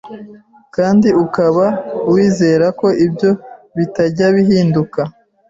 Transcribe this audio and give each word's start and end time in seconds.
kandi 0.75 1.07
ukaba 1.23 1.65
wizera 2.13 2.65
ko 2.79 2.87
ibyo 3.05 3.31
bitajya 3.77 4.25
bihinduka 4.35 5.01